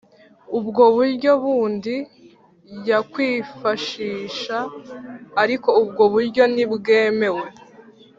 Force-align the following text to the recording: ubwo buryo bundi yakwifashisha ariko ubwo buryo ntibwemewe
ubwo 0.57 0.83
buryo 0.95 1.31
bundi 1.43 1.95
yakwifashisha 2.89 4.57
ariko 5.43 5.69
ubwo 5.81 6.03
buryo 6.13 6.43
ntibwemewe 6.53 7.45